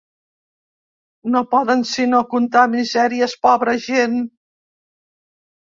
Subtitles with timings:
[1.35, 4.21] No poden sinó contar misèries, pobra gent!